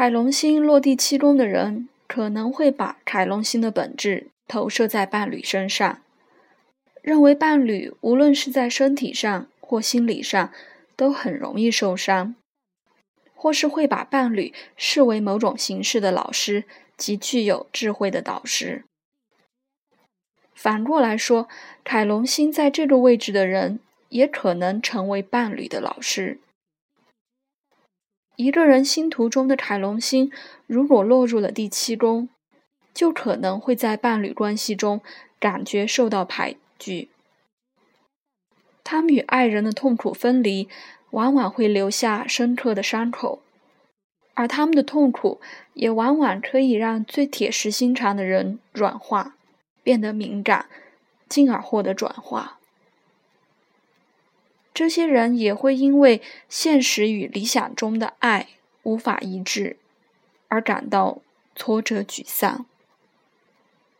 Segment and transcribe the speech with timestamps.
[0.00, 6.00] 凯龙星落地七宫的人，可能会把凯龙星的本质投射在伴侣身上，
[7.02, 10.50] 认为伴侣无论是在身体上或心理上
[10.96, 12.34] 都很容易受伤，
[13.34, 16.64] 或是会把伴侣视为某种形式的老师
[16.96, 18.84] 及具有智慧的导师。
[20.54, 21.46] 反过来说，
[21.84, 26.38] 凯龙星在这个位置的人，也可能成为伴侣的老师。
[28.40, 30.32] 一个人星图中的凯龙星
[30.66, 32.30] 如果落入了第七宫，
[32.94, 35.02] 就可能会在伴侣关系中
[35.38, 37.10] 感觉受到排拒。
[38.82, 40.70] 他们与爱人的痛苦分离，
[41.10, 43.42] 往往会留下深刻的伤口，
[44.32, 45.38] 而他们的痛苦
[45.74, 49.36] 也往往可以让最铁石心肠的人软化，
[49.82, 50.64] 变得敏感，
[51.28, 52.59] 进而获得转化。
[54.80, 58.48] 这些人也会因为现实与理想中的爱
[58.82, 59.76] 无法一致，
[60.48, 61.18] 而感到
[61.54, 62.64] 挫折沮丧。